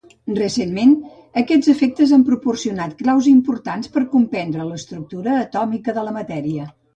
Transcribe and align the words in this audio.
Recentment, 0.37 0.93
aquests 1.41 1.69
efectes 1.73 2.13
han 2.17 2.23
proporcionat 2.29 2.95
claus 3.03 3.29
importants 3.33 3.93
per 3.99 4.03
a 4.05 4.09
comprendre 4.15 4.67
l'estructura 4.71 5.37
atòmica 5.43 5.97
de 6.01 6.07
la 6.11 6.17
matèria. 6.19 6.67